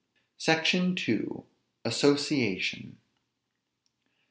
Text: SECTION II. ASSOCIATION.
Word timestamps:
SECTION 0.39 0.97
II. 1.07 1.43
ASSOCIATION. 1.85 2.97